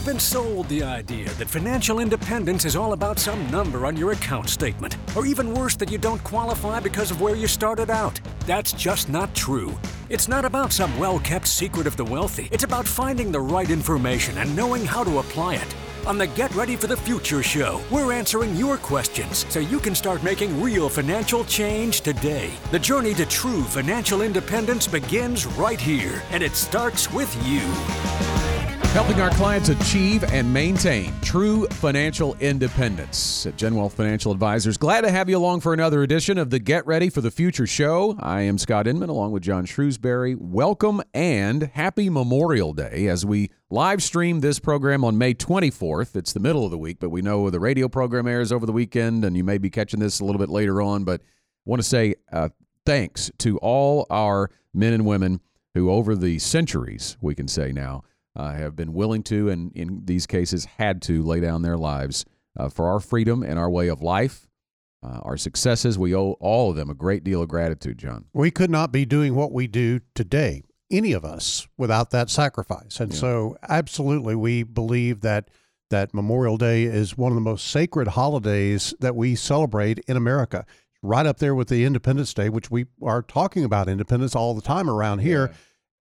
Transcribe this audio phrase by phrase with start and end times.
[0.00, 4.12] We've been sold the idea that financial independence is all about some number on your
[4.12, 8.18] account statement, or even worse, that you don't qualify because of where you started out.
[8.46, 9.78] That's just not true.
[10.08, 13.68] It's not about some well kept secret of the wealthy, it's about finding the right
[13.68, 15.76] information and knowing how to apply it.
[16.06, 19.94] On the Get Ready for the Future show, we're answering your questions so you can
[19.94, 22.50] start making real financial change today.
[22.70, 28.39] The journey to true financial independence begins right here, and it starts with you.
[28.92, 34.76] Helping our clients achieve and maintain true financial independence at GenWealth Financial Advisors.
[34.76, 37.68] Glad to have you along for another edition of the Get Ready for the Future
[37.68, 38.16] show.
[38.18, 40.34] I am Scott Inman along with John Shrewsbury.
[40.34, 46.16] Welcome and happy Memorial Day as we live stream this program on May 24th.
[46.16, 48.72] It's the middle of the week, but we know the radio program airs over the
[48.72, 51.04] weekend and you may be catching this a little bit later on.
[51.04, 51.24] But I
[51.64, 52.48] want to say uh,
[52.84, 55.42] thanks to all our men and women
[55.74, 58.02] who, over the centuries, we can say now,
[58.40, 62.24] uh, have been willing to, and in these cases, had to lay down their lives
[62.58, 64.48] uh, for our freedom and our way of life,
[65.02, 65.98] uh, our successes.
[65.98, 68.24] We owe all of them a great deal of gratitude, John.
[68.32, 72.98] We could not be doing what we do today, any of us, without that sacrifice.
[72.98, 73.18] And yeah.
[73.18, 75.50] so, absolutely, we believe that
[75.90, 80.64] that Memorial Day is one of the most sacred holidays that we celebrate in America.
[81.02, 84.62] Right up there with the Independence Day, which we are talking about independence all the
[84.62, 85.48] time around here.
[85.50, 85.56] Yeah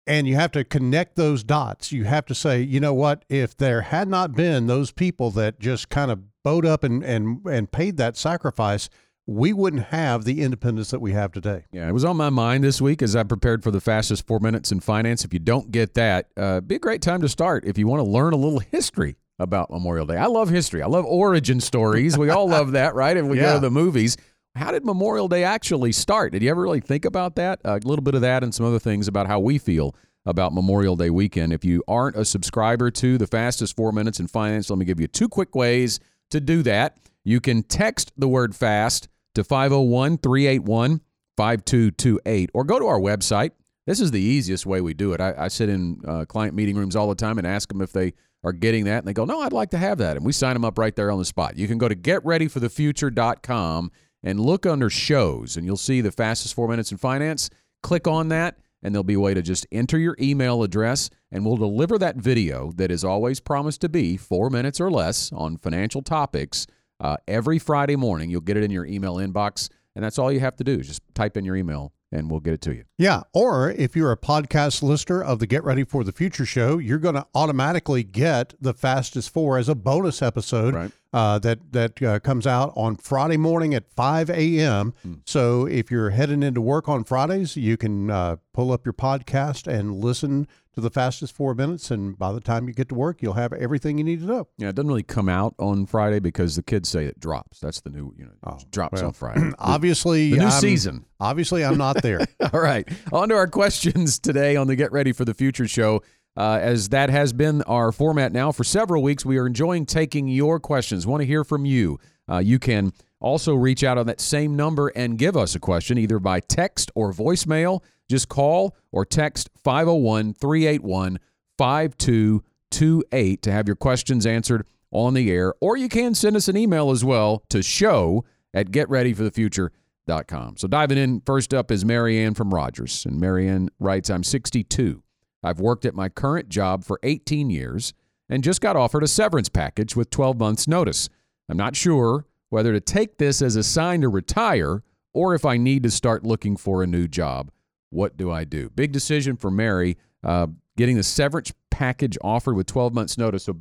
[0.10, 1.92] and you have to connect those dots.
[1.92, 5.60] You have to say, you know what, if there had not been those people that
[5.60, 8.90] just kind of bowed up and and and paid that sacrifice,
[9.28, 11.66] we wouldn't have the independence that we have today.
[11.72, 14.40] Yeah, it was on my mind this week as I prepared for the fastest four
[14.40, 15.24] minutes in finance.
[15.24, 18.04] If you don't get that, uh, be a great time to start if you want
[18.04, 20.18] to learn a little history about Memorial Day.
[20.18, 20.82] I love history.
[20.82, 22.18] I love origin stories.
[22.18, 23.16] We all love that, right?
[23.16, 23.44] If we yeah.
[23.44, 24.18] go to the movies.
[24.56, 26.34] How did Memorial Day actually start?
[26.34, 27.60] Did you ever really think about that?
[27.64, 30.96] A little bit of that and some other things about how we feel about Memorial
[30.96, 31.54] Day weekend.
[31.54, 35.00] If you aren't a subscriber to the fastest four minutes in finance, let me give
[35.00, 36.00] you two quick ways
[36.32, 36.98] to do that.
[37.24, 41.02] You can text the word fast to 501 381
[41.38, 43.52] 5228 or go to our website.
[43.86, 45.22] This is the easiest way we do it.
[45.22, 47.92] I, I sit in uh, client meeting rooms all the time and ask them if
[47.92, 50.16] they are getting that, and they go, No, I'd like to have that.
[50.16, 51.58] And we sign them up right there on the spot.
[51.58, 53.92] You can go to getreadyforthefuture.com
[54.24, 57.50] and look under shows, and you'll see the fastest four minutes in finance.
[57.82, 61.46] Click on that, and there'll be a way to just enter your email address, and
[61.46, 65.58] we'll deliver that video that is always promised to be four minutes or less on
[65.58, 66.68] financial topics
[67.00, 68.30] uh, every Friday morning.
[68.30, 70.78] You'll get it in your email inbox, and that's all you have to do.
[70.82, 72.86] Just type in your email and we'll get it to you.
[72.98, 73.22] Yeah.
[73.34, 76.98] Or if you're a podcast listener of the Get Ready for the Future show, you're
[76.98, 80.92] going to automatically get the fastest four as a bonus episode right.
[81.14, 84.94] Uh, that that uh, comes out on Friday morning at 5 a.m.
[85.06, 85.22] Mm.
[85.26, 89.68] So if you're heading into work on Fridays, you can uh, pull up your podcast
[89.68, 93.22] and listen to the fastest four minutes, and by the time you get to work,
[93.22, 94.48] you'll have everything you need to know.
[94.58, 97.60] Yeah, it doesn't really come out on Friday because the kids say it drops.
[97.60, 99.52] That's the new, you know, oh, drops well, on Friday.
[99.60, 101.06] obviously, the, the new I'm, season.
[101.20, 102.22] Obviously, I'm not there.
[102.54, 106.02] All right, on to our questions today on the Get Ready for the Future show.
[106.40, 110.30] Uh, as that has been our format now for several weeks, we are enjoying taking
[110.30, 111.06] your questions.
[111.06, 112.00] Want to hear from you?
[112.32, 115.98] Uh, you can also reach out on that same number and give us a question
[115.98, 117.84] either by text or voicemail.
[118.10, 121.20] Just call or text 501 381
[121.58, 125.54] 5228 to have your questions answered on the air.
[125.60, 128.24] Or you can send us an email as well to show
[128.54, 130.56] at getreadyforthefuture.com.
[130.56, 133.06] So diving in, first up is Marianne from Rogers.
[133.06, 135.04] And Marianne writes, I'm 62.
[135.44, 137.94] I've worked at my current job for 18 years
[138.30, 141.10] and just got offered a severance package with 12 months' notice.
[141.48, 144.84] I'm not sure whether to take this as a sign to retire
[145.14, 147.52] or if I need to start looking for a new job.
[147.90, 148.70] What do I do?
[148.70, 153.46] Big decision for Mary, uh, getting the severance package offered with 12 months' notice.
[153.46, 153.58] So,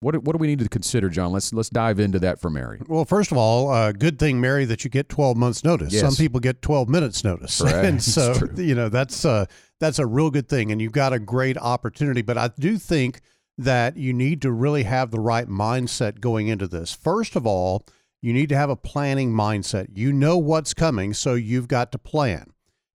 [0.00, 1.30] what, what do we need to consider, John?
[1.30, 2.80] Let's let's dive into that for Mary.
[2.88, 5.92] Well, first of all, uh, good thing, Mary, that you get 12 months' notice.
[5.92, 6.02] Yes.
[6.02, 9.46] Some people get 12 minutes' notice, and so you know that's uh,
[9.82, 12.22] that's a real good thing, and you've got a great opportunity.
[12.22, 13.20] But I do think
[13.58, 16.92] that you need to really have the right mindset going into this.
[16.92, 17.84] First of all,
[18.20, 19.88] you need to have a planning mindset.
[19.94, 22.52] You know what's coming, so you've got to plan.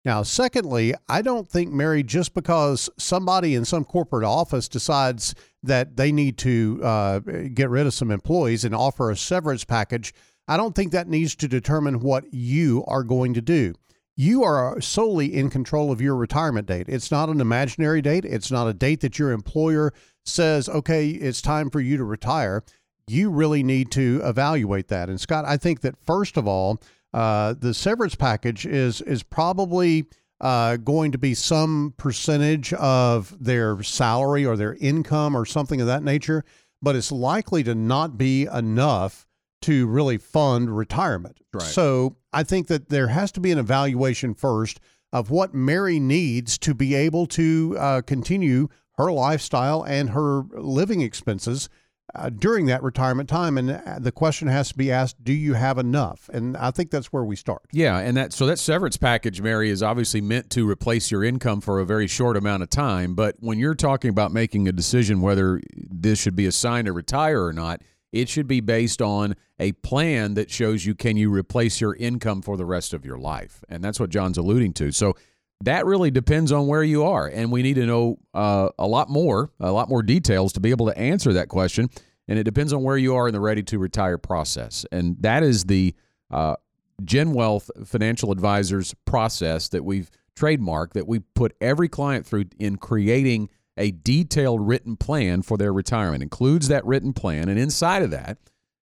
[0.05, 5.33] Now, secondly, I don't think, Mary, just because somebody in some corporate office decides
[5.63, 7.19] that they need to uh,
[7.55, 10.13] get rid of some employees and offer a severance package,
[10.47, 13.73] I don't think that needs to determine what you are going to do.
[14.17, 16.87] You are solely in control of your retirement date.
[16.87, 21.41] It's not an imaginary date, it's not a date that your employer says, okay, it's
[21.41, 22.63] time for you to retire.
[23.07, 25.09] You really need to evaluate that.
[25.09, 26.81] And Scott, I think that first of all,
[27.13, 30.05] uh, the severance package is is probably
[30.41, 35.87] uh, going to be some percentage of their salary or their income or something of
[35.87, 36.43] that nature.
[36.81, 39.24] but it's likely to not be enough
[39.65, 41.39] to really fund retirement.
[41.53, 41.63] Right.
[41.63, 44.79] So I think that there has to be an evaluation first
[45.11, 48.67] of what Mary needs to be able to uh, continue
[48.97, 51.67] her lifestyle and her living expenses
[52.13, 53.57] uh, during that retirement time.
[53.57, 56.29] And uh, the question has to be asked: Do you have enough?
[56.31, 57.63] And I think that's where we start.
[57.71, 61.59] Yeah, and that so that severance package, Mary, is obviously meant to replace your income
[61.59, 63.15] for a very short amount of time.
[63.15, 67.43] But when you're talking about making a decision whether this should be assigned to retire
[67.43, 67.81] or not,
[68.15, 72.41] it should be based on a plan that shows you can you replace your income
[72.41, 74.91] for the rest of your life, and that's what John's alluding to.
[74.93, 75.15] So
[75.61, 79.09] that really depends on where you are, and we need to know uh, a lot
[79.09, 81.89] more, a lot more details to be able to answer that question.
[82.27, 85.43] And it depends on where you are in the ready to retire process, and that
[85.43, 85.93] is the
[86.31, 86.55] uh,
[87.03, 93.49] GenWealth Financial Advisors process that we've trademarked that we put every client through in creating
[93.77, 96.23] a detailed written plan for their retirement.
[96.23, 98.37] includes that written plan, and inside of that,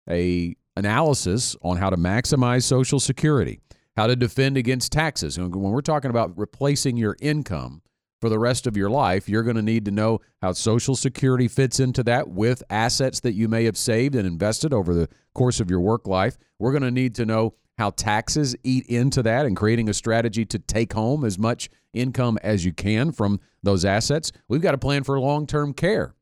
[0.10, 3.60] a analysis on how to maximize Social Security,
[3.95, 5.38] how to defend against taxes.
[5.38, 7.81] When we're talking about replacing your income
[8.22, 11.48] for the rest of your life, you're going to need to know how Social Security
[11.48, 15.60] fits into that with assets that you may have saved and invested over the course
[15.60, 16.38] of your work life.
[16.57, 20.45] We're going to need to know how taxes eat into that and creating a strategy
[20.45, 24.31] to take home as much income as you can from those assets.
[24.48, 26.16] We've got a plan for long term care.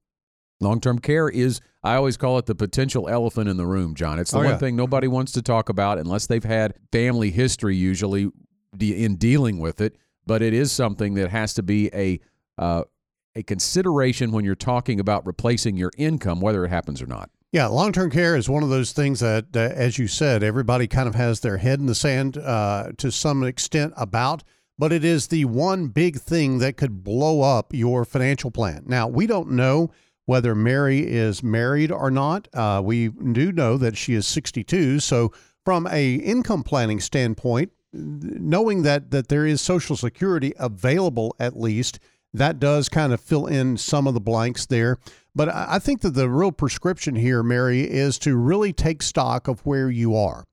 [0.60, 4.20] Long term care is, I always call it the potential elephant in the room, John.
[4.20, 4.58] It's the Oh, one yeah.
[4.58, 8.30] thing nobody wants to talk about unless they've had family history, usually
[8.80, 9.96] in dealing with it.
[10.28, 12.20] But it is something that has to be a
[12.60, 12.84] uh,
[13.36, 17.30] a consideration when you're talking about replacing your income, whether it happens or not.
[17.54, 20.86] Yeah, long term care is one of those things that, uh, as you said, everybody
[20.88, 24.44] kind of has their head in the sand uh, to some extent about,
[24.82, 28.82] but it is the one big thing that could blow up your financial plan.
[28.88, 29.92] Now, we don't know
[30.26, 32.48] whether Mary is married or not.
[32.52, 35.00] Uh, we do know that she is 62.
[35.00, 35.32] So,
[35.64, 42.00] from a income planning standpoint, knowing that that there is Social Security available at least,
[42.34, 44.98] that does kind of fill in some of the blanks there.
[45.36, 49.48] But I I think that the real prescription here, Mary, is to really take stock
[49.48, 50.46] of where you are,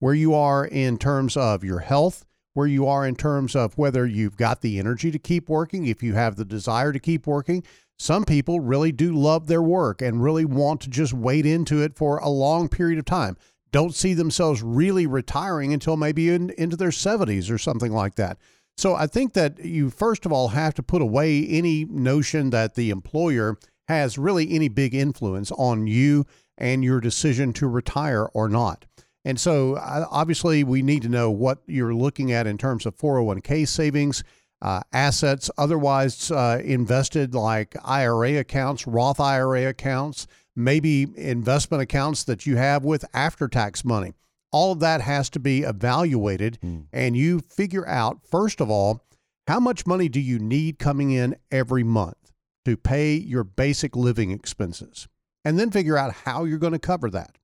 [0.00, 4.06] where you are in terms of your health, where you are in terms of whether
[4.06, 7.62] you've got the energy to keep working, if you have the desire to keep working.
[7.98, 11.96] Some people really do love their work and really want to just wade into it
[11.96, 13.36] for a long period of time.
[13.72, 18.38] Don't see themselves really retiring until maybe in, into their 70s or something like that.
[18.78, 22.74] So I think that you first of all have to put away any notion that
[22.74, 23.56] the employer
[23.88, 26.24] has really any big influence on you
[26.58, 28.86] and your decision to retire or not.
[29.26, 33.66] And so obviously we need to know what you're looking at in terms of 401k
[33.66, 34.22] savings,
[34.62, 42.46] uh, assets otherwise uh, invested like IRA accounts, Roth IRA accounts, maybe investment accounts that
[42.46, 44.14] you have with after tax money.
[44.52, 46.60] All of that has to be evaluated,
[46.92, 49.04] and you figure out, first of all,
[49.48, 52.32] how much money do you need coming in every month
[52.64, 55.08] to pay your basic living expenses?
[55.44, 57.38] And then figure out how you're going to cover that.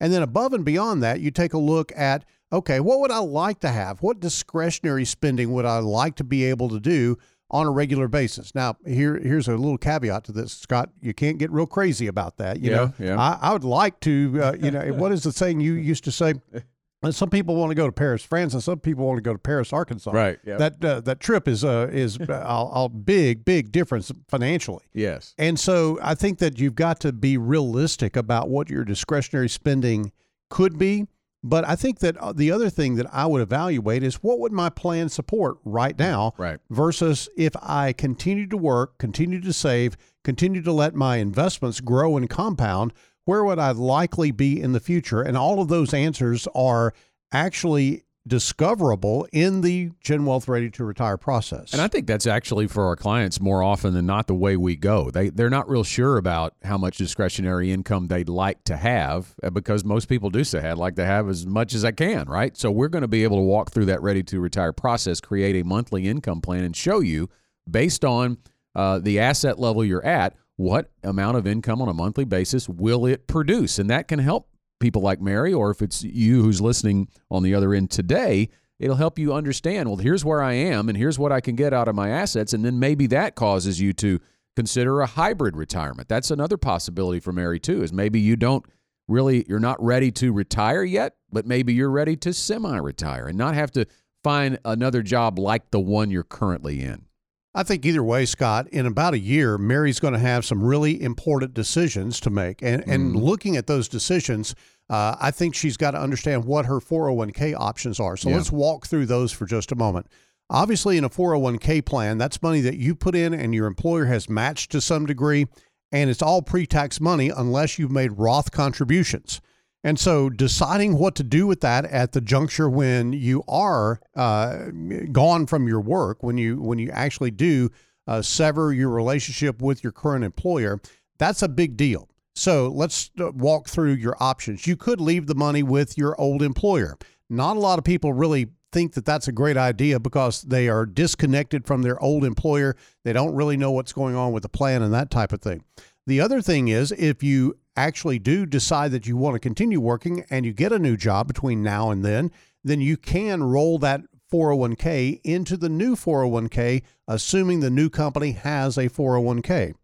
[0.00, 3.18] And then above and beyond that, you take a look at okay, what would I
[3.18, 4.00] like to have?
[4.00, 7.18] What discretionary spending would I like to be able to do
[7.50, 8.54] on a regular basis?
[8.54, 10.90] Now, here here's a little caveat to this, Scott.
[11.00, 12.60] You can't get real crazy about that.
[12.60, 13.18] You Yeah, know, yeah.
[13.20, 16.12] I, I would like to, uh, you know, what is the saying you used to
[16.12, 16.34] say?
[17.04, 19.32] And Some people want to go to Paris, France, and some people want to go
[19.32, 20.10] to Paris, Arkansas.
[20.10, 20.58] Right, yep.
[20.58, 24.84] That uh, that trip is uh, is a, big big difference financially.
[24.92, 25.34] Yes.
[25.38, 30.12] And so I think that you've got to be realistic about what your discretionary spending
[30.50, 31.06] could be.
[31.46, 34.52] But I think that uh, the other thing that I would evaluate is what would
[34.52, 36.58] my plan support right now Right.
[36.70, 42.16] versus if I continue to work, continue to save, continue to let my investments grow
[42.16, 45.22] and compound, where would I likely be in the future?
[45.22, 46.92] And all of those answers are
[47.32, 51.72] actually discoverable in the GenWealth Ready to Retire process.
[51.72, 54.76] And I think that's actually for our clients more often than not the way we
[54.76, 55.10] go.
[55.10, 59.50] They they're not real sure about how much discretionary income they'd like to have uh,
[59.50, 62.56] because most people do say I'd like to have as much as I can, right?
[62.56, 65.56] So we're going to be able to walk through that ready to retire process, create
[65.56, 67.28] a monthly income plan, and show you
[67.70, 68.38] based on
[68.74, 73.06] uh, the asset level you're at what amount of income on a monthly basis will
[73.06, 74.48] it produce, and that can help
[74.80, 78.96] people like Mary, or if it's you who's listening on the other end today, it'll
[78.96, 81.88] help you understand, well, here's where I am and here's what I can get out
[81.88, 82.52] of my assets.
[82.52, 84.20] And then maybe that causes you to
[84.56, 86.08] consider a hybrid retirement.
[86.08, 88.64] That's another possibility for Mary, too, is maybe you don't
[89.08, 93.38] really, you're not ready to retire yet, but maybe you're ready to semi retire and
[93.38, 93.86] not have to
[94.22, 97.06] find another job like the one you're currently in.
[97.54, 101.00] I think either way, Scott, in about a year, Mary's going to have some really
[101.00, 102.62] important decisions to make.
[102.62, 104.56] And, and looking at those decisions,
[104.90, 108.16] uh, I think she's got to understand what her 401k options are.
[108.16, 108.36] So Yeah.
[108.36, 110.08] let's walk through those for just a moment.
[110.50, 114.28] Obviously, in a 401k plan, that's money that you put in and your employer has
[114.28, 115.46] matched to some degree,
[115.92, 119.40] and it's all pre tax money unless you've made Roth contributions.
[119.84, 124.70] And so, deciding what to do with that at the juncture when you are uh,
[125.12, 127.70] gone from your work, when you when you actually do
[128.06, 130.80] uh, sever your relationship with your current employer,
[131.18, 132.08] that's a big deal.
[132.34, 134.66] So let's uh, walk through your options.
[134.66, 136.96] You could leave the money with your old employer.
[137.28, 140.86] Not a lot of people really think that that's a great idea because they are
[140.86, 142.74] disconnected from their old employer.
[143.04, 145.62] They don't really know what's going on with the plan and that type of thing.
[146.06, 150.24] The other thing is if you actually do decide that you want to continue working
[150.30, 152.30] and you get a new job between now and then,
[152.62, 154.02] then you can roll that
[154.32, 159.74] 401k into the new 401k, assuming the new company has a 401k.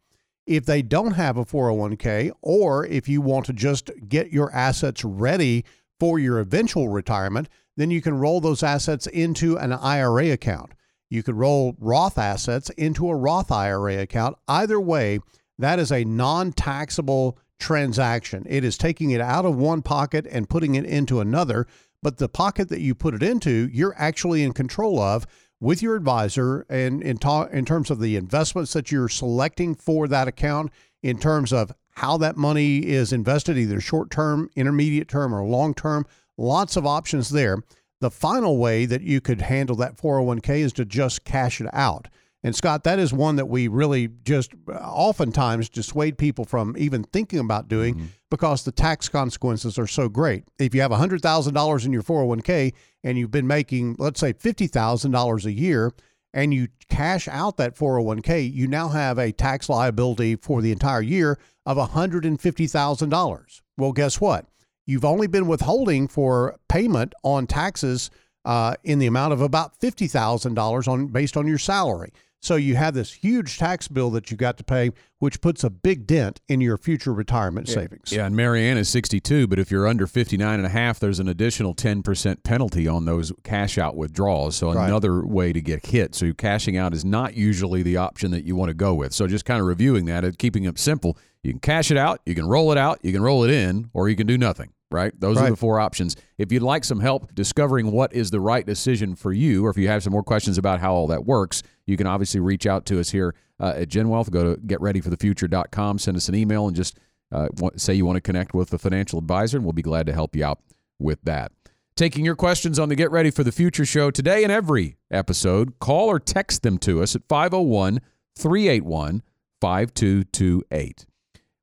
[0.46, 5.04] If they don't have a 401k, or if you want to just get your assets
[5.04, 5.64] ready
[6.00, 10.72] for your eventual retirement, then you can roll those assets into an IRA account.
[11.08, 14.36] You could roll Roth assets into a Roth IRA account.
[14.48, 15.20] Either way,
[15.58, 18.44] that is a non taxable transaction.
[18.48, 21.66] It is taking it out of one pocket and putting it into another,
[22.02, 25.26] but the pocket that you put it into, you're actually in control of
[25.60, 30.08] with your advisor and in, ta- in terms of the investments that you're selecting for
[30.08, 35.34] that account, in terms of how that money is invested, either short term, intermediate term,
[35.34, 36.06] or long term.
[36.36, 37.58] Lots of options there.
[38.00, 42.08] The final way that you could handle that 401k is to just cash it out.
[42.42, 47.04] And Scott, that is one that we really just uh, oftentimes dissuade people from even
[47.04, 50.44] thinking about doing because the tax consequences are so great.
[50.58, 52.72] If you have $100,000 in your 401k
[53.04, 55.92] and you've been making, let's say, $50,000 a year,
[56.32, 61.02] and you cash out that 401k, you now have a tax liability for the entire
[61.02, 63.60] year of $150,000.
[63.76, 64.46] Well, guess what?
[64.86, 68.10] You've only been withholding for payment on taxes
[68.44, 72.12] uh, in the amount of about $50,000 on based on your salary.
[72.42, 75.68] So you have this huge tax bill that you got to pay, which puts a
[75.68, 78.10] big dent in your future retirement savings.
[78.10, 81.28] Yeah, and Marianne is 62, but if you're under 59 and a half, there's an
[81.28, 84.56] additional 10% penalty on those cash out withdrawals.
[84.56, 84.86] So Right.
[84.88, 86.14] another way to get hit.
[86.14, 89.12] So cashing out is not usually the option that you want to go with.
[89.12, 91.18] So just kind of reviewing that and keeping it simple.
[91.42, 93.90] You can cash it out, you can roll it out, you can roll it in,
[93.92, 94.70] or you can do nothing.
[94.92, 95.12] Right?
[95.20, 96.16] Those are the four options.
[96.36, 99.76] If you'd like some help discovering what is the right decision for you, or if
[99.78, 102.86] you have some more questions about how all that works, you can obviously reach out
[102.86, 104.30] to us here uh, at GenWealth.
[104.30, 106.98] Go to getreadyforthefuture.com, send us an email, and just
[107.32, 110.12] uh, say you want to connect with a financial advisor, and we'll be glad to
[110.12, 110.60] help you out
[110.98, 111.52] with that.
[111.96, 115.78] Taking your questions on the Get Ready for the Future show today and every episode,
[115.80, 118.00] call or text them to us at 501
[118.36, 119.22] 381
[119.60, 121.06] 5228.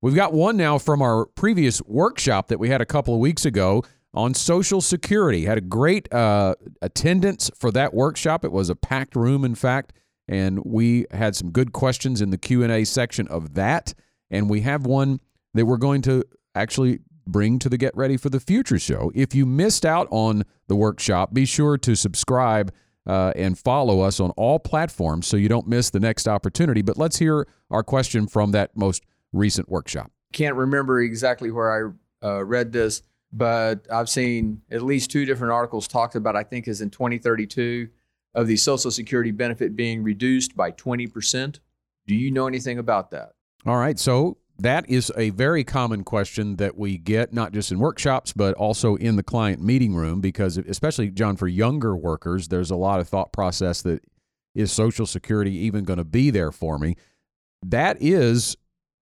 [0.01, 3.46] We've got one now from our previous workshop that we had a couple of weeks
[3.46, 5.46] ago on Social Security.
[5.46, 8.46] Had a great uh, attendance for that workshop.
[8.46, 9.93] It was a packed room, in fact,
[10.27, 13.93] and we had some good questions in the Q and A section of that.
[14.29, 15.19] And we have one
[15.53, 19.12] that we're going to actually bring to the Get Ready for the Future show.
[19.15, 22.74] If you missed out on the workshop, be sure to subscribe
[23.05, 26.81] uh, and follow us on all platforms so you don't miss the next opportunity.
[26.81, 30.12] But let's hear our question from that most recent workshop.
[30.34, 31.93] can't remember exactly where
[32.24, 36.36] I uh, read this, but I've seen at least two different articles talked about.
[36.36, 37.89] I think is in 2032
[38.34, 41.60] of the Social Security benefit being reduced by 20 percent.
[42.05, 43.34] Do you know anything about that?
[43.65, 44.00] All right.
[44.00, 48.53] So that is a very common question that we get, not just in workshops, but
[48.55, 53.00] also in the client meeting room, because especially, John, for younger workers, there's a lot
[53.00, 54.03] of thought process that
[54.55, 56.96] is Social Security even going to be there for me?
[57.63, 58.57] That is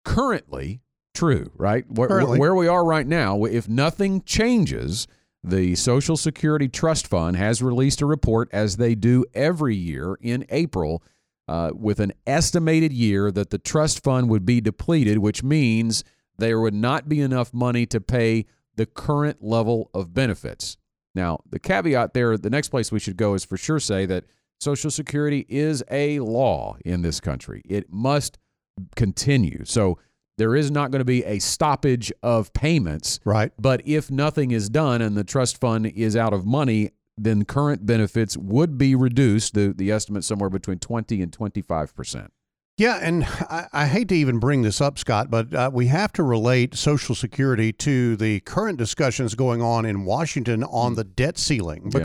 [0.04, 0.80] currently
[1.14, 1.84] true, right?
[1.88, 2.38] Where, Currently.
[2.40, 5.06] where we are right now, if nothing changes,
[5.44, 10.46] the Social Security Trust Fund has released a report, as they do every year in
[10.48, 11.02] April,
[11.46, 16.02] uh, with an estimated year that the trust fund would be depleted, which means
[16.38, 18.46] there would not be enough money to pay
[18.76, 20.78] the current level of benefits.
[21.14, 24.24] Now, the caveat there, the next place we should go is for sure say that
[24.58, 27.62] Social Security is a law in this country.
[27.66, 28.38] It must
[28.96, 29.64] continue.
[29.64, 29.98] So
[30.38, 33.20] there is not going to be a stoppage of payments.
[33.24, 33.52] Right.
[33.58, 37.86] But if nothing is done and the trust fund is out of money, then current
[37.86, 39.54] benefits would be reduced.
[39.54, 42.32] The the estimate somewhere between twenty and twenty five percent.
[42.76, 46.12] Yeah, and I, I hate to even bring this up, Scott, but uh, we have
[46.14, 51.38] to relate Social Security to the current discussions going on in Washington on the debt
[51.38, 52.00] ceiling Yeah.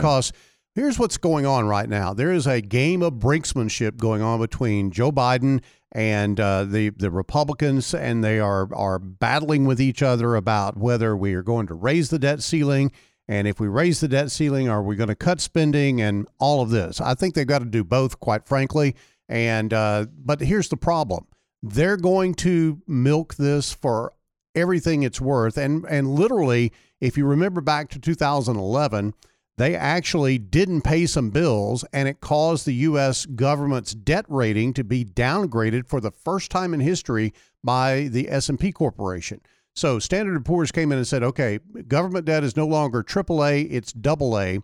[0.80, 2.14] Here's what's going on right now.
[2.14, 5.60] There is a game of brinksmanship going on between Joe Biden
[5.92, 11.14] and uh, the the Republicans, and they are are battling with each other about whether
[11.14, 12.92] we are going to raise the debt ceiling,
[13.28, 16.62] and if we raise the debt ceiling, are we going to cut spending and all
[16.62, 16.98] of this.
[16.98, 18.96] I think they've got to do both, quite frankly.
[19.28, 21.26] And uh, but here's the problem:
[21.62, 24.14] they're going to milk this for
[24.54, 26.72] everything it's worth, and and literally,
[27.02, 29.12] if you remember back to 2011
[29.58, 34.84] they actually didn't pay some bills and it caused the US government's debt rating to
[34.84, 39.40] be downgraded for the first time in history by the S&P Corporation.
[39.74, 43.68] So Standard & Poor's came in and said, "Okay, government debt is no longer AAA,
[43.70, 44.58] it's AA."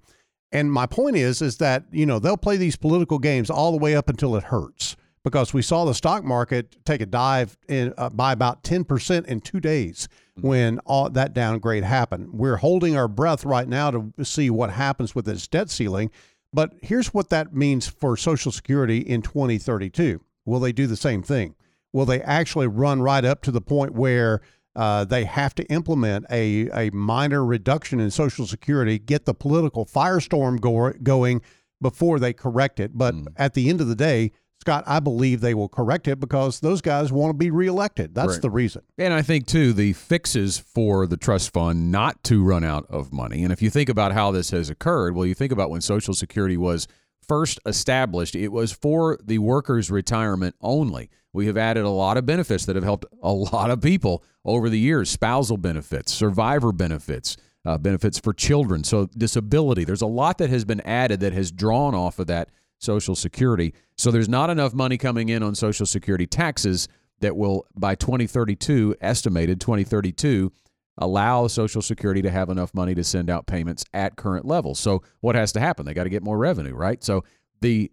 [0.52, 3.78] And my point is is that, you know, they'll play these political games all the
[3.78, 7.93] way up until it hurts because we saw the stock market take a dive in,
[7.99, 10.09] uh, by about 10% in 2 days
[10.40, 12.33] when all that downgrade happened.
[12.33, 16.11] We're holding our breath right now to see what happens with this debt ceiling.
[16.52, 20.21] But here's what that means for Social Security in 2032.
[20.45, 21.55] Will they do the same thing?
[21.93, 24.40] Will they actually run right up to the point where
[24.75, 29.87] uh, they have to implement a, a minor reduction in Social Security, get the political
[29.87, 31.40] firestorm go- going
[31.81, 32.97] before they correct it?
[32.97, 33.26] But mm.
[33.37, 34.33] at the end of the day,
[34.66, 38.16] Scott, I believe they will correct it because those guys want to be reelected.
[38.16, 38.42] That's right.
[38.42, 38.82] the reason.
[38.99, 43.12] And I think, too, the fixes for the trust fund not to run out of
[43.12, 43.44] money.
[43.44, 46.14] And if you think about how this has occurred, well, you think about when Social
[46.14, 46.88] Security was
[47.23, 51.11] first established, it was for the workers' retirement only.
[51.32, 54.68] We have added a lot of benefits that have helped a lot of people over
[54.68, 57.37] the years spousal benefits, survivor benefits.
[57.64, 59.82] Uh, benefits for children, so disability.
[59.82, 63.75] There's a lot that has been added that has drawn off of that Social Security.
[63.97, 66.88] So there's not enough money coming in on Social Security taxes
[67.21, 70.52] that will, by 2032, estimated 2032,
[70.99, 74.78] allow Social Security to have enough money to send out payments at current levels.
[74.78, 75.87] So what has to happen?
[75.87, 77.02] They got to get more revenue, right?
[77.02, 77.25] So
[77.61, 77.90] the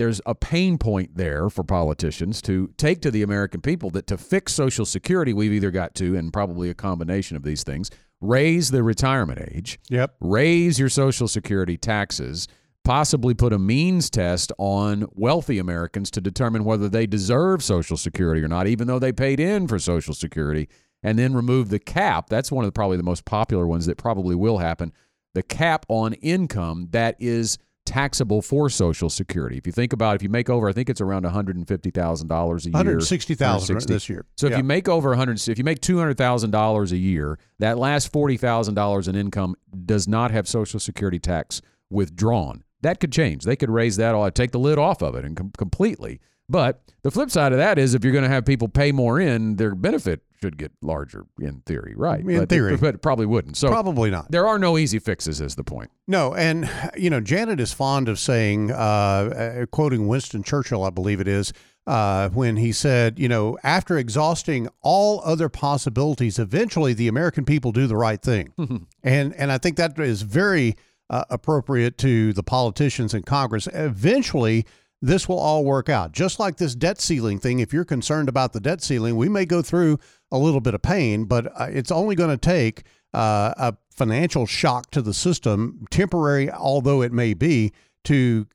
[0.00, 4.16] there's a pain point there for politicians to take to the American people that to
[4.16, 8.70] fix Social Security, we've either got to, and probably a combination of these things, raise
[8.70, 12.48] the retirement age, yep, raise your Social Security taxes,
[12.84, 18.42] possibly put a means test on wealthy Americans to determine whether they deserve Social Security
[18.42, 20.68] or not, even though they paid in for Social Security,
[21.02, 22.28] and then remove the cap.
[22.28, 24.92] That's one of the, probably the most popular ones that probably will happen.
[25.34, 29.56] The cap on income that is taxable for Social Security.
[29.56, 31.56] If you think about, it, if you make over, I think it's around one hundred
[31.56, 32.72] and fifty thousand dollars a year.
[32.74, 34.26] One hundred sixty thousand this year.
[34.36, 36.96] So if you make over one hundred, if you make two hundred thousand dollars a
[36.96, 39.54] year, that last forty thousand dollars in income
[39.86, 42.64] does not have Social Security tax withdrawn.
[42.82, 43.44] That could change.
[43.44, 46.20] They could raise that or take the lid off of it and com- completely.
[46.48, 49.20] But the flip side of that is if you're going to have people pay more
[49.20, 52.20] in, their benefit should get larger in theory, right?
[52.20, 52.74] In but theory.
[52.74, 53.56] It, but it probably wouldn't.
[53.56, 54.30] So probably not.
[54.32, 55.90] There are no easy fixes is the point.
[56.08, 60.90] No, and you know, Janet is fond of saying uh, uh, quoting Winston Churchill, I
[60.90, 61.52] believe it is,
[61.86, 67.70] uh, when he said, you know, after exhausting all other possibilities, eventually the American people
[67.70, 68.52] do the right thing.
[69.02, 70.76] and and I think that is very
[71.10, 73.68] uh, appropriate to the politicians in Congress.
[73.74, 74.64] Eventually,
[75.02, 76.12] this will all work out.
[76.12, 79.44] Just like this debt ceiling thing, if you're concerned about the debt ceiling, we may
[79.44, 79.98] go through
[80.30, 84.46] a little bit of pain, but uh, it's only going to take uh, a financial
[84.46, 87.72] shock to the system, temporary although it may be,
[88.04, 88.46] to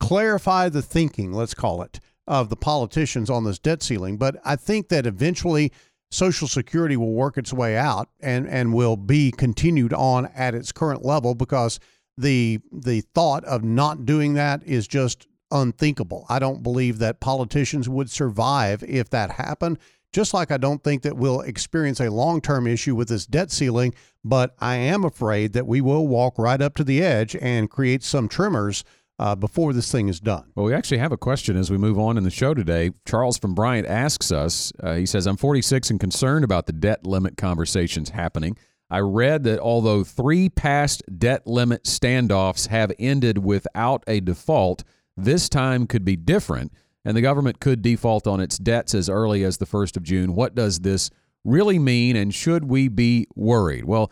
[0.00, 4.16] clarify the thinking, let's call it, of the politicians on this debt ceiling.
[4.16, 5.72] But I think that eventually
[6.10, 10.72] Social Security will work its way out and, and will be continued on at its
[10.72, 11.78] current level because
[12.20, 16.26] the the thought of not doing that is just unthinkable.
[16.28, 19.78] I don't believe that politicians would survive if that happened.
[20.12, 23.50] Just like I don't think that we'll experience a long term issue with this debt
[23.50, 27.70] ceiling, but I am afraid that we will walk right up to the edge and
[27.70, 28.82] create some tremors
[29.20, 30.50] uh, before this thing is done.
[30.54, 32.90] Well, we actually have a question as we move on in the show today.
[33.06, 37.06] Charles from Bryant asks us, uh, he says, I'm 46 and concerned about the debt
[37.06, 38.56] limit conversations happening.
[38.90, 44.82] I read that although three past debt limit standoffs have ended without a default,
[45.16, 46.72] this time could be different,
[47.04, 50.34] and the government could default on its debts as early as the 1st of June.
[50.34, 51.10] What does this
[51.44, 53.84] really mean, and should we be worried?
[53.84, 54.10] Well,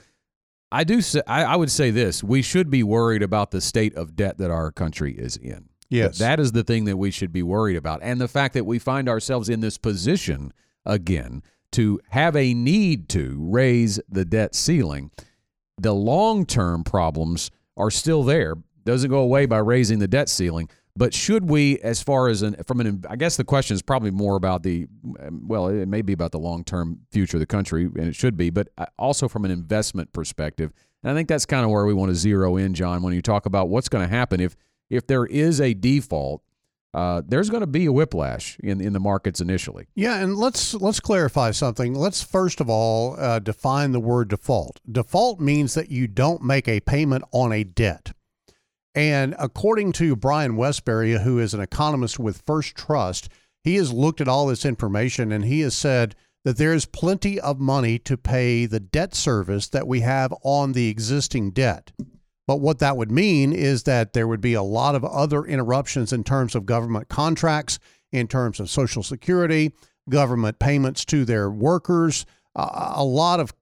[0.70, 3.94] I do say, I, I would say this we should be worried about the state
[3.96, 5.68] of debt that our country is in.
[5.90, 6.18] Yes.
[6.18, 8.00] That is the thing that we should be worried about.
[8.02, 10.52] And the fact that we find ourselves in this position
[10.84, 15.10] again to have a need to raise the debt ceiling,
[15.80, 18.56] the long term problems are still there.
[18.84, 22.56] Doesn't go away by raising the debt ceiling, But should we, as far as an
[22.66, 24.88] from an, I guess the question is probably more about the,
[25.30, 28.36] well, it may be about the long term future of the country, and it should
[28.36, 30.72] be, but uh, also from an investment perspective.
[31.04, 33.22] And I think that's kind of where we want to zero in, John, when you
[33.22, 34.56] talk about what's going to happen if
[34.90, 36.42] if there is a default.
[36.94, 39.86] Uh, there's going to be a whiplash in, in the markets initially.
[39.94, 41.94] Yeah, and let's let's clarify something.
[41.94, 44.80] Let's first of all uh, define the word default.
[44.90, 48.12] Default means that you don't make a payment on a debt.
[48.94, 53.28] And according to Brian Wesbury, who is an economist with First Trust,
[53.62, 57.38] he has looked at all this information and he has said that there is plenty
[57.38, 61.92] of money to pay the debt service that we have on the existing debt.
[62.48, 66.14] But what that would mean is that there would be a lot of other interruptions
[66.14, 67.78] in terms of government contracts,
[68.10, 69.74] in terms of Social Security,
[70.08, 72.24] government payments to their workers.
[72.56, 73.52] Uh, a lot of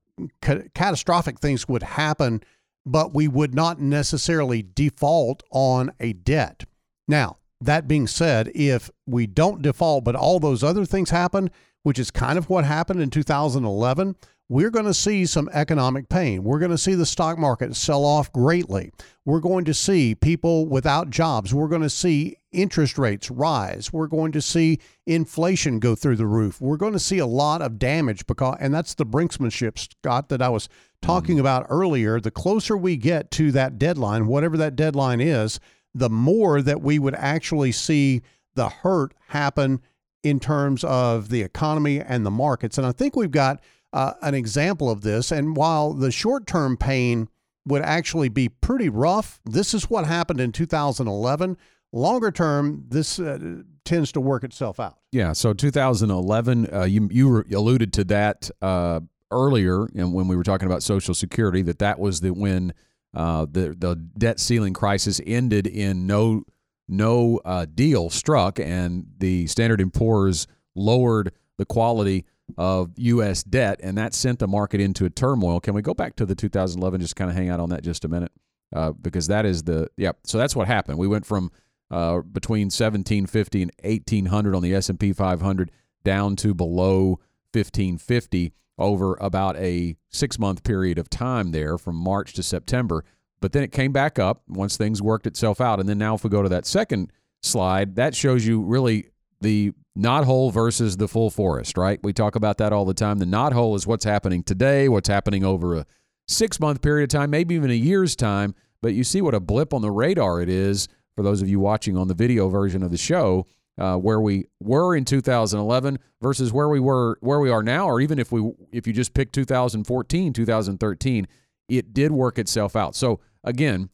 [0.40, 2.44] ca- catastrophic things would happen,
[2.86, 6.64] but we would not necessarily default on a debt.
[7.08, 11.50] Now, that being said, if we don't default, but all those other things happen,
[11.82, 14.14] which is kind of what happened in 2011,
[14.48, 16.44] we're going to see some economic pain.
[16.44, 18.92] We're going to see the stock market sell off greatly.
[19.24, 21.52] We're going to see people without jobs.
[21.52, 23.92] We're going to see interest rates rise.
[23.92, 26.60] We're going to see inflation go through the roof.
[26.60, 30.40] We're going to see a lot of damage because and that's the brinksmanship Scott that
[30.40, 30.68] I was
[31.02, 31.40] talking mm-hmm.
[31.40, 32.20] about earlier.
[32.20, 35.58] The closer we get to that deadline, whatever that deadline is,
[35.92, 38.22] the more that we would actually see
[38.54, 39.80] the hurt happen
[40.22, 42.78] in terms of the economy and the markets.
[42.78, 43.60] And I think we've got
[43.96, 45.32] uh, an example of this.
[45.32, 47.28] And while the short term pain
[47.64, 51.56] would actually be pretty rough, this is what happened in 2011.
[51.92, 54.98] Longer term, this uh, tends to work itself out.
[55.12, 55.32] Yeah.
[55.32, 60.66] So 2011, uh, you you alluded to that uh, earlier, and when we were talking
[60.66, 62.74] about Social Security, that that was the when
[63.14, 66.42] uh, the the debt ceiling crisis ended in no
[66.86, 73.42] no uh, deal struck, and the Standard and Poor's lowered the quality of U.S.
[73.42, 75.60] debt, and that sent the market into a turmoil.
[75.60, 77.00] Can we go back to the 2011?
[77.00, 78.32] Just kind of hang out on that just a minute,
[78.74, 80.12] uh, because that is the yeah.
[80.24, 80.98] So that's what happened.
[80.98, 81.50] We went from
[81.90, 85.70] uh, between 1750 and 1800 on the S&P 500
[86.04, 87.20] down to below
[87.52, 93.04] 1550 over about a six month period of time there from March to September.
[93.40, 95.78] But then it came back up once things worked itself out.
[95.80, 99.72] And then now, if we go to that second slide, that shows you really the
[99.96, 101.98] knothole versus the full forest, right?
[102.02, 103.18] We talk about that all the time.
[103.18, 105.86] The knothole is what's happening today, what's happening over a
[106.28, 108.54] six month period of time, maybe even a year's time.
[108.82, 111.58] But you see what a blip on the radar it is for those of you
[111.58, 113.46] watching on the video version of the show,
[113.78, 118.00] uh, where we were in 2011 versus where we were where we are now, or
[118.00, 121.28] even if we if you just pick 2014, 2013,
[121.68, 122.94] it did work itself out.
[122.94, 123.88] So again,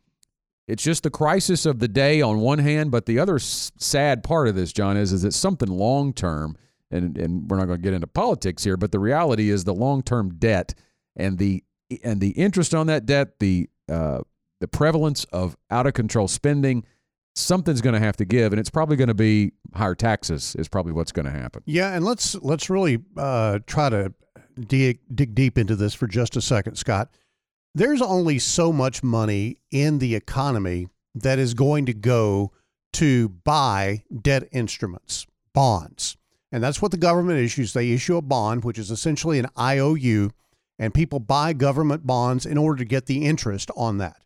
[0.72, 4.24] it's just the crisis of the day on one hand, but the other s- sad
[4.24, 6.56] part of this, John, is is it's something long term,
[6.90, 9.74] and and we're not going to get into politics here, but the reality is the
[9.74, 10.74] long term debt
[11.14, 11.62] and the
[12.02, 14.20] and the interest on that debt, the uh,
[14.60, 16.86] the prevalence of out of control spending,
[17.34, 20.56] something's going to have to give, and it's probably going to be higher taxes.
[20.58, 21.62] Is probably what's going to happen.
[21.66, 24.14] Yeah, and let's let's really uh, try to
[24.58, 27.10] dig dig deep into this for just a second, Scott
[27.74, 32.52] there's only so much money in the economy that is going to go
[32.94, 36.16] to buy debt instruments, bonds.
[36.50, 37.72] And that's what the government issues.
[37.72, 40.30] They issue a bond, which is essentially an IOU,
[40.78, 44.22] and people buy government bonds in order to get the interest on that.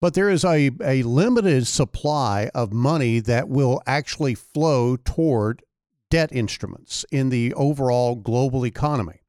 [0.00, 5.62] But there is a, a limited supply of money that will actually flow toward
[6.10, 9.19] debt instruments in the overall global economy.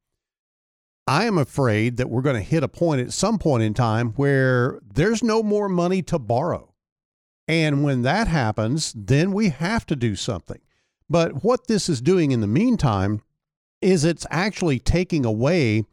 [1.12, 4.12] I am afraid that we're going to hit a point at some point in time
[4.12, 6.74] where there's no more money to borrow.
[7.50, 10.62] And when that happens, then we have to do something.
[11.10, 13.24] But what this is doing in the meantime
[13.82, 15.84] is it's actually taking away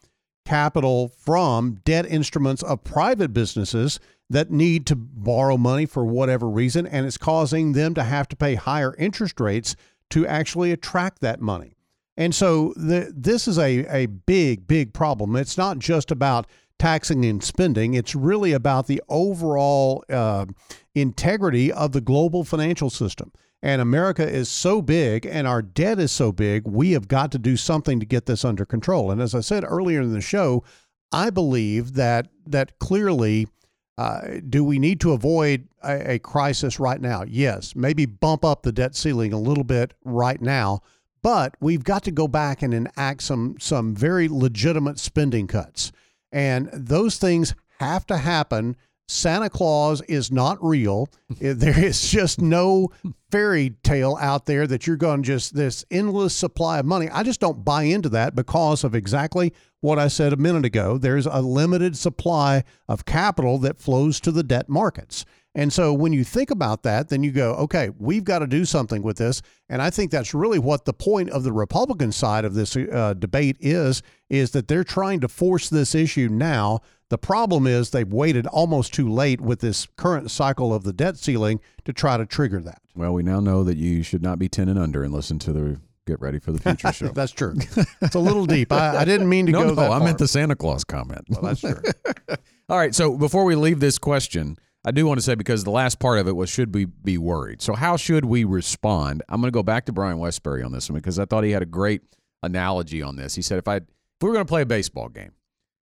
[0.46, 3.98] capital from debt instruments of private businesses
[4.30, 8.36] that need to borrow money for whatever reason, and it's causing them to have to
[8.36, 9.74] pay higher interest rates
[10.10, 11.77] to actually attract that money.
[12.18, 15.36] And so the, this is a, a big, big problem.
[15.36, 20.46] It's not just about taxing and spending, it's really about the overall uh,
[20.94, 23.32] integrity of the global financial system.
[23.62, 27.38] And America is so big and our debt is so big, we have got to
[27.38, 29.10] do something to get this under control.
[29.10, 30.64] And as I said earlier in the show,
[31.12, 33.48] I believe that that clearly
[33.96, 37.24] uh, do we need to avoid a, a crisis right now?
[37.26, 40.82] Yes, maybe bump up the debt ceiling a little bit right now
[41.28, 45.92] but we've got to go back and enact some some very legitimate spending cuts.
[46.32, 48.76] And those things have to happen.
[49.08, 51.10] Santa Claus is not real.
[51.28, 52.88] there is just no
[53.30, 57.10] fairy tale out there that you're going to just this endless supply of money.
[57.10, 60.96] I just don't buy into that because of exactly what I said a minute ago.
[60.96, 65.26] There's a limited supply of capital that flows to the debt markets.
[65.54, 68.64] And so when you think about that, then you go, okay, we've got to do
[68.64, 69.42] something with this.
[69.68, 73.14] And I think that's really what the point of the Republican side of this uh,
[73.18, 76.80] debate is, is that they're trying to force this issue now.
[77.08, 81.16] The problem is they've waited almost too late with this current cycle of the debt
[81.16, 82.82] ceiling to try to trigger that.
[82.94, 85.52] Well, we now know that you should not be 10 and under and listen to
[85.52, 87.08] the Get Ready for the Future show.
[87.08, 87.54] that's true.
[88.00, 88.72] It's a little deep.
[88.72, 90.04] I, I didn't mean to no, go no, that I far.
[90.06, 91.24] meant the Santa Claus comment.
[91.28, 91.80] Well, that's true.
[92.68, 92.94] All right.
[92.94, 94.58] So before we leave this question,
[94.88, 97.18] I do want to say because the last part of it was should we be
[97.18, 97.60] worried?
[97.60, 99.22] So how should we respond?
[99.28, 101.50] I'm going to go back to Brian Wesbury on this one because I thought he
[101.50, 102.00] had a great
[102.42, 103.34] analogy on this.
[103.34, 103.84] He said if I if
[104.22, 105.32] we were going to play a baseball game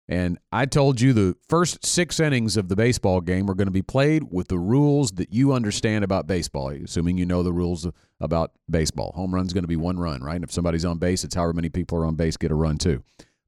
[0.09, 3.71] and I told you the first 6 innings of the baseball game were going to
[3.71, 7.87] be played with the rules that you understand about baseball, assuming you know the rules
[8.19, 9.13] about baseball.
[9.15, 10.35] Home run's going to be one run, right?
[10.35, 12.77] And if somebody's on base, it's however many people are on base get a run
[12.77, 13.01] too.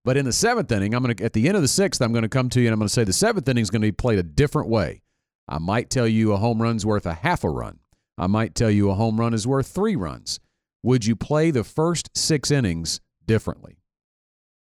[0.06, 2.14] But in the seventh inning, I'm going to at the end of the sixth, I'm
[2.14, 3.82] going to come to you and I'm going to say the seventh inning is going
[3.82, 5.02] to be played a different way.
[5.52, 7.80] I might tell you a home run's worth a half a run.
[8.18, 10.40] I might tell you a home run is worth three runs.
[10.82, 13.78] Would you play the first six innings differently?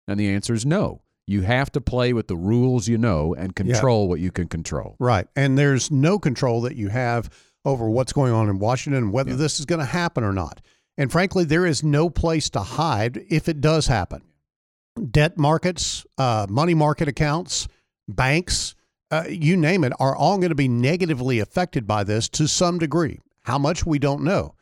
[0.08, 1.02] And the answer is no.
[1.26, 4.96] You have to play with the rules you know and control what you can control.
[5.00, 5.28] Right.
[5.36, 7.30] And there's no control that you have
[7.66, 9.38] over what's going on in Washington and whether Yeah.
[9.38, 10.62] this is going to happen or not.
[10.98, 14.22] And frankly, there is no place to hide if it does happen.
[15.12, 17.68] Debt markets, uh, money market accounts,
[18.08, 18.74] banks,
[19.12, 22.78] uh, you name it, are all going to be negatively affected by this to some
[22.78, 23.20] degree.
[23.44, 24.56] How much, we don't know.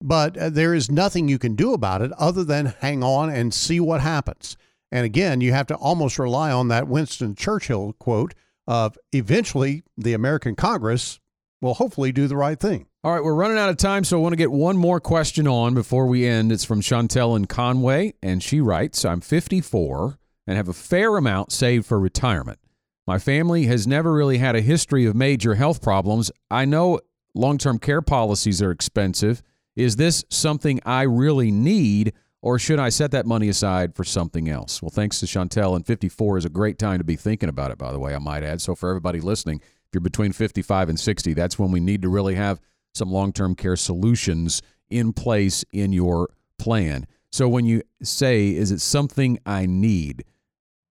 [0.00, 3.54] But uh, there is nothing you can do about it other than hang on and
[3.54, 4.56] see what happens.
[4.90, 8.34] And again, you have to almost rely on that Winston Churchill quote
[8.66, 11.20] of eventually the American Congress
[11.60, 12.86] will hopefully do the right thing.
[13.04, 15.48] All right, we're running out of time, so I want to get one more question
[15.48, 16.52] on before we end.
[16.52, 21.52] It's from Chantel in Conway, and she writes I'm 54 and have a fair amount
[21.52, 22.58] saved for retirement.
[23.06, 26.30] My family has never really had a history of major health problems.
[26.50, 27.00] I know
[27.34, 29.42] long term care policies are expensive.
[29.74, 32.12] Is this something I really need,
[32.42, 34.82] or should I set that money aside for something else?
[34.82, 37.78] Well, thanks to Chantel, and 54 is a great time to be thinking about it,
[37.78, 38.60] by the way, I might add.
[38.60, 42.08] So, for everybody listening, if you're between 55 and 60, that's when we need to
[42.08, 42.60] really have
[42.94, 47.06] some long term care solutions in place in your plan.
[47.32, 50.24] So, when you say, is it something I need?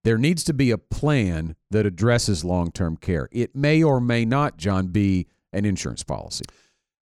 [0.04, 3.28] There needs to be a plan that addresses long term care.
[3.30, 6.44] It may or may not, John, be an insurance policy.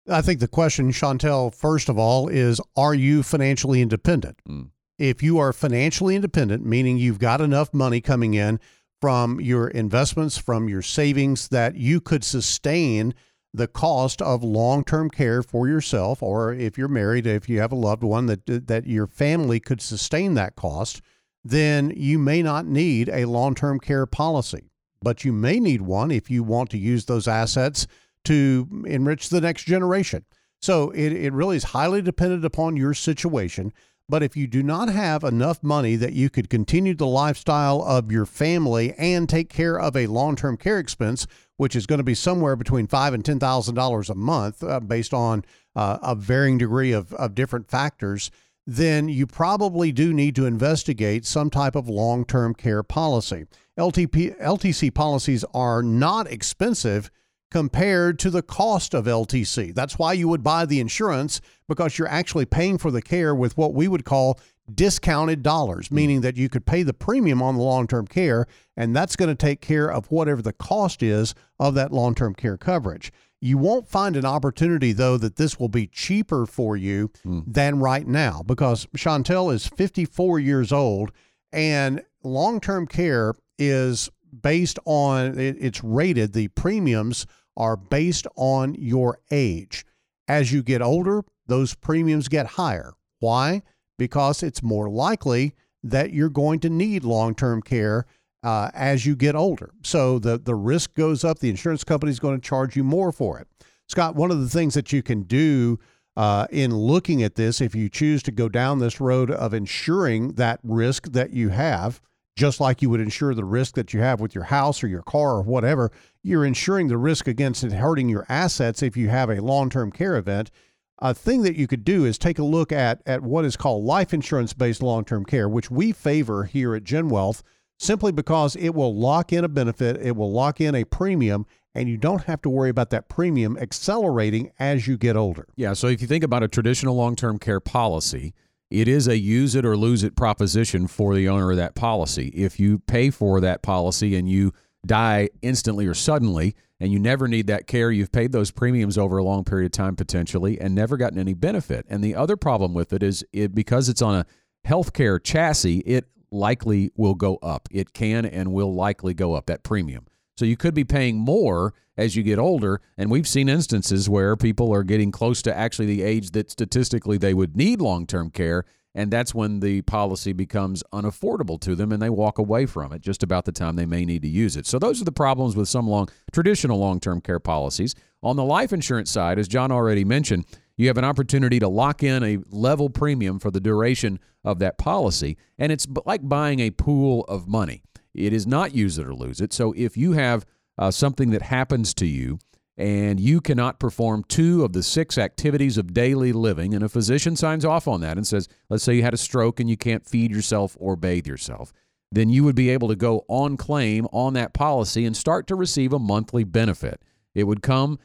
[0.09, 4.38] I think the question, Chantel, first of all, is Are you financially independent?
[4.48, 4.70] Mm.
[4.98, 8.61] If you are financially independent, meaning you've got enough money coming in
[9.00, 13.12] from your investments, from your savings, that you could sustain
[13.52, 17.76] the cost of long-term care for yourself, or if you're married, if you have a
[17.76, 21.00] loved one, that that your family could sustain that cost,
[21.44, 24.70] then you may not need a long-term care policy.
[25.02, 27.87] But you may need one if you want to use those assets
[28.24, 30.24] to enrich the next generation.
[30.62, 33.72] So it, it really is highly dependent upon your situation.
[34.09, 38.11] But if you do not have enough money that you could continue the lifestyle of
[38.11, 41.26] your family and take care of a long-term care expense,
[41.57, 44.80] which is going to be somewhere between five and ten thousand dollars a month, uh,
[44.80, 45.44] based on
[45.76, 48.30] uh, a varying degree of, of different factors,
[48.66, 53.44] then you probably do need to investigate some type of long-term care policy.
[53.79, 57.11] LTP, LTC policies are not expensive
[57.50, 59.74] compared to the cost of LTC.
[59.74, 63.57] That's why you would buy the insurance because you're actually paying for the care with
[63.57, 64.40] what we would call
[64.72, 65.94] discounted dollars, hmm.
[65.94, 68.46] meaning that you could pay the premium on the long term care,
[68.77, 72.35] and that's going to take care of whatever the cost is of that long term
[72.35, 73.12] care coverage.
[73.44, 77.40] You won't find an opportunity, though, that this will be cheaper for you hmm.
[77.46, 81.12] than right now because Chantel is 54 years old
[81.52, 84.09] and long term care is
[84.40, 89.85] based on it, it's rated, the premiums are based on your age.
[90.26, 92.94] As you get older, those premiums get higher.
[93.20, 93.61] Why?
[93.98, 98.07] Because it's more likely that you're going to need long term care
[98.44, 99.70] uh, as you get older.
[99.83, 101.38] So the, the risk goes up.
[101.38, 103.48] The insurance company is going to charge you more for it.
[103.88, 105.78] Scott, one of the things that you can do
[106.16, 110.35] uh, in looking at this, if you choose to go down this road of insuring
[110.35, 112.02] that risk that you have,
[112.37, 115.02] just like you would insure the risk that you have with your house or your
[115.02, 115.90] car or whatever,
[116.22, 119.90] you're insuring the risk against it hurting your assets if you have a long term
[119.90, 120.50] care event.
[120.98, 123.85] A thing that you could do is take a look at, at what is called
[123.85, 127.42] life insurance based long term care, which we favor here at GenWealth
[127.79, 131.89] simply because it will lock in a benefit, it will lock in a premium, and
[131.89, 135.47] you don't have to worry about that premium accelerating as you get older.
[135.57, 135.73] Yeah.
[135.73, 138.33] So if you think about a traditional long term care policy,
[138.71, 142.29] it is a use it or lose it proposition for the owner of that policy.
[142.29, 144.53] If you pay for that policy and you
[144.87, 149.17] die instantly or suddenly, and you never need that care, you've paid those premiums over
[149.17, 151.87] a long period of time potentially and never gotten any benefit.
[151.89, 154.27] And the other problem with it is it because it's on a
[154.67, 157.68] healthcare chassis, it likely will go up.
[157.70, 160.07] It can and will likely go up that premium.
[160.37, 162.81] So you could be paying more as you get older.
[162.99, 167.18] And we've seen instances where people are getting close to actually the age that statistically
[167.18, 168.64] they would need long term care.
[168.97, 173.03] And that's when the policy becomes unaffordable to them and they walk away from it
[173.03, 174.66] just about the time they may need to use it.
[174.66, 177.97] So those are the problems with some long traditional long-term care policies.
[178.23, 182.03] On the life insurance side, as John already mentioned, you have an opportunity to lock
[182.03, 186.71] in a level premium for the duration of that policy, and it's like buying a
[186.71, 187.83] pool of money.
[188.15, 189.53] It is not use it or lose it.
[189.53, 190.45] So if you have
[190.79, 192.39] uh, something that happens to you
[192.77, 197.37] and you cannot perform two of the six activities of daily living, and a physician
[197.37, 200.07] signs off on that and says, let's say you had a stroke and you can't
[200.07, 201.73] feed yourself or bathe yourself,
[202.11, 205.55] then you would be able to go on claim on that policy and start to
[205.55, 207.01] receive a monthly benefit.
[207.35, 207.99] It would come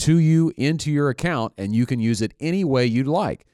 [0.00, 3.46] to you into your account and you can use it any way you'd like.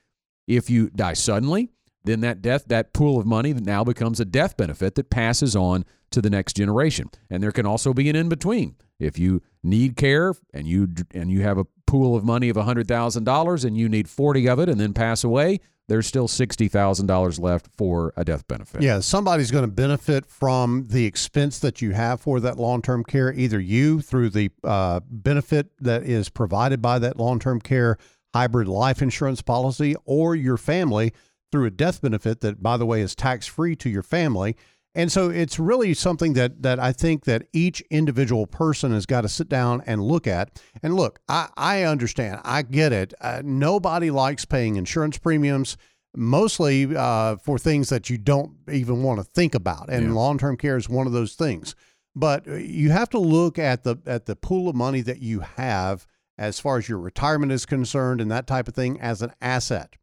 [0.47, 1.71] If you die suddenly,
[2.05, 5.85] then that death that pool of money now becomes a death benefit that passes on
[6.11, 7.11] to the next generation.
[7.31, 8.77] And there can also be an in between.
[9.01, 13.65] If you need care and you and you have a pool of money of $100,000
[13.65, 18.13] and you need 40 of it and then pass away, there's still $60,000 left for
[18.17, 18.83] a death benefit.
[18.83, 23.05] Yeah, somebody's going to benefit from the expense that you have for that long term
[23.05, 27.99] care, either you through the uh, benefit that is provided by that long term care
[28.33, 31.13] hybrid life insurance policy, or your family
[31.53, 34.57] through a death benefit that, by the way, is tax free to your family.
[34.97, 39.23] And so it's really something that that I think that each individual person has got
[39.23, 40.61] to sit down and look at.
[40.83, 43.13] And look, I, I understand, I get it.
[43.21, 45.77] Uh, nobody likes paying insurance premiums,
[46.17, 49.91] mostly uh, for things that you don't even want to think about.
[49.91, 50.13] And Yeah.
[50.13, 51.75] long term care is one of those things.
[52.15, 55.41] But uh, you have to look at the at the pool of money that you
[55.41, 56.07] have
[56.39, 59.95] as far as your retirement is concerned and that type of thing as an asset,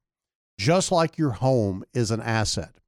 [0.58, 2.81] just like your home is an asset.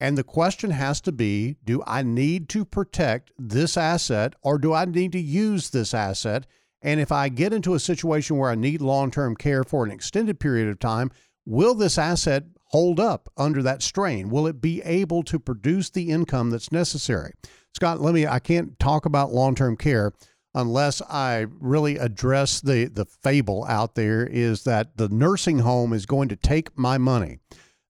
[0.00, 4.72] And the question has to be do I need to protect this asset or do
[4.72, 6.46] I need to use this asset?
[6.82, 9.90] And if I get into a situation where I need long term care for an
[9.90, 11.10] extended period of time,
[11.44, 14.30] will this asset hold up under that strain?
[14.30, 17.32] Will it be able to produce the income that's necessary?
[17.74, 20.12] Scott, let me, I can't talk about long term care
[20.54, 26.06] unless I really address the, the fable out there is that the nursing home is
[26.06, 27.38] going to take my money.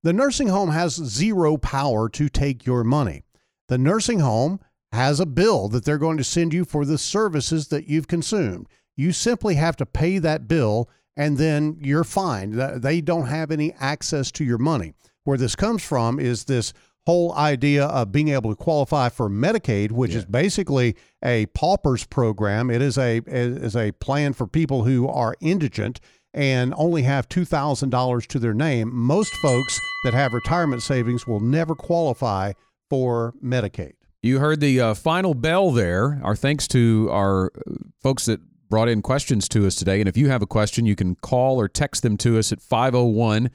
[0.02, 3.24] The nursing home has zero power to take your money.
[3.68, 4.60] The nursing home
[4.92, 8.66] has a bill that they're going to send you for the services that you've consumed.
[8.96, 12.80] You simply have to pay that bill and then you're fine.
[12.80, 14.94] They don't have any access to your money.
[15.24, 16.72] Where this comes from is this
[17.06, 22.70] whole idea of being able to qualify for Medicaid, which is basically a paupers program.
[22.70, 26.00] It is a is a plan for people who are indigent
[26.32, 28.94] and only have $2,000 to their name.
[28.94, 32.52] Most folks that have retirement savings will never qualify
[32.88, 33.92] for Medicaid.
[34.22, 36.20] You heard the uh, final bell there.
[36.22, 40.00] Our thanks to our uh, folks that brought in questions to us today.
[40.00, 42.60] And if you have a question, you can call or text them to us at
[42.60, 43.50] 501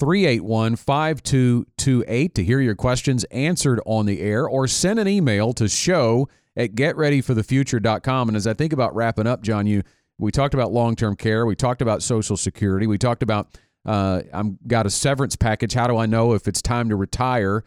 [0.00, 5.68] 381 5228 to hear your questions answered on the air or send an email to
[5.68, 8.28] show at getreadyforthefuture.com.
[8.28, 9.82] And as I think about wrapping up, John, you
[10.18, 14.58] we talked about long-term care, we talked about social security, we talked about uh, I'm
[14.66, 15.74] got a severance package.
[15.74, 17.64] How do I know if it's time to retire?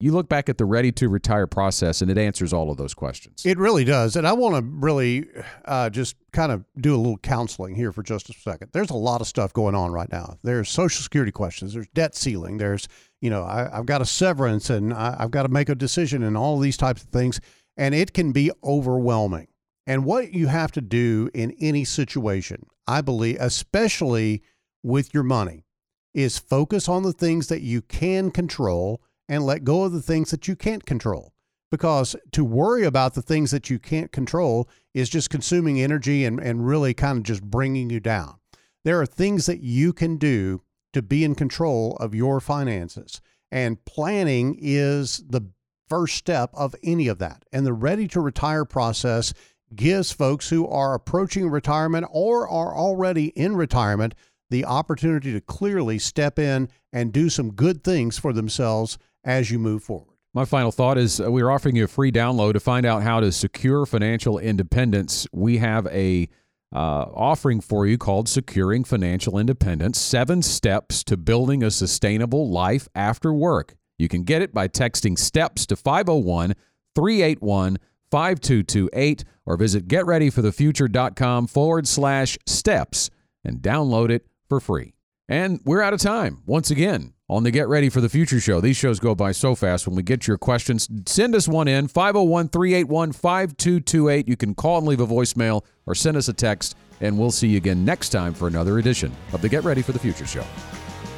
[0.00, 2.94] You look back at the ready to retire process, and it answers all of those
[2.94, 3.44] questions.
[3.44, 4.14] It really does.
[4.14, 5.26] And I want to really
[5.64, 8.70] uh, just kind of do a little counseling here for just a second.
[8.72, 10.38] There's a lot of stuff going on right now.
[10.44, 12.86] There's Social Security questions, there's debt ceiling, there's,
[13.20, 16.22] you know, I, I've got a severance and I, I've got to make a decision
[16.22, 17.40] and all these types of things.
[17.76, 19.48] And it can be overwhelming.
[19.88, 24.42] And what you have to do in any situation, I believe, especially
[24.82, 25.64] with your money,
[26.12, 30.30] is focus on the things that you can control and let go of the things
[30.30, 31.32] that you can't control.
[31.70, 36.38] Because to worry about the things that you can't control is just consuming energy and,
[36.38, 38.36] and really kind of just bringing you down.
[38.84, 40.62] There are things that you can do
[40.92, 43.22] to be in control of your finances.
[43.50, 45.50] And planning is the
[45.88, 47.44] first step of any of that.
[47.52, 49.32] And the ready to retire process
[49.74, 54.14] gives folks who are approaching retirement or are already in retirement
[54.50, 59.58] the opportunity to clearly step in and do some good things for themselves as you
[59.58, 60.16] move forward.
[60.34, 63.20] My final thought is uh, we're offering you a free download to find out how
[63.20, 65.26] to secure financial independence.
[65.32, 66.28] We have a
[66.74, 72.88] uh, offering for you called Securing Financial Independence Seven Steps to Building a Sustainable Life
[72.94, 73.74] After Work.
[73.98, 76.54] You can get it by texting STEPS to 501
[76.94, 77.78] 381
[78.10, 83.10] 5228 or visit getreadyforthefuture.com forward slash steps
[83.44, 84.94] and download it for free.
[85.28, 88.60] And we're out of time once again on the Get Ready for the Future show.
[88.60, 89.86] These shows go by so fast.
[89.86, 94.28] When we get your questions, send us one in 501 381 5228.
[94.28, 97.48] You can call and leave a voicemail or send us a text, and we'll see
[97.48, 100.44] you again next time for another edition of the Get Ready for the Future show.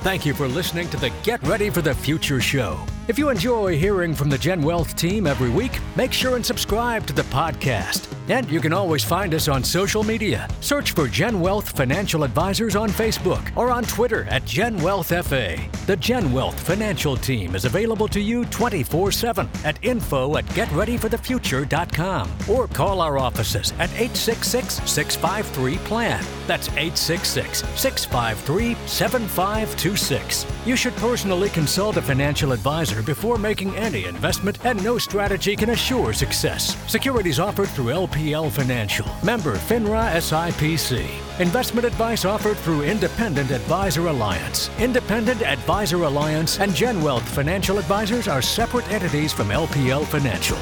[0.00, 2.80] Thank you for listening to the Get Ready for the Future show.
[3.10, 7.12] If you enjoy hearing from the GenWealth team every week, make sure and subscribe to
[7.12, 8.19] the podcast.
[8.28, 10.48] And you can always find us on social media.
[10.60, 15.56] Search for GenWealth Financial Advisors on Facebook or on Twitter at GenWealth FA.
[15.86, 22.68] The GenWealth Financial Team is available to you 24 7 at info at getreadyforthefuture.com or
[22.68, 26.24] call our offices at 866 653 PLAN.
[26.46, 30.46] That's 866 653 7526.
[30.66, 35.70] You should personally consult a financial advisor before making any investment, and no strategy can
[35.70, 36.76] assure success.
[36.90, 41.08] Securities offered through LPL Financial, member FINRA SIPC.
[41.40, 44.68] Investment advice offered through Independent Advisor Alliance.
[44.80, 50.58] Independent Advisor Alliance and GenWealth Financial Advisors are separate entities from LPL Financial.